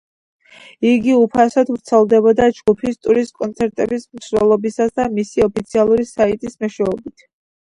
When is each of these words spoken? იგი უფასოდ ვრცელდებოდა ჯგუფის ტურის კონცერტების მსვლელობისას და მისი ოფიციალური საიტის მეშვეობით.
იგი 0.91 1.11
უფასოდ 1.17 1.69
ვრცელდებოდა 1.73 2.47
ჯგუფის 2.59 2.97
ტურის 3.07 3.31
კონცერტების 3.41 4.09
მსვლელობისას 4.21 4.97
და 5.01 5.07
მისი 5.21 5.47
ოფიციალური 5.49 6.09
საიტის 6.15 6.59
მეშვეობით. 6.67 7.29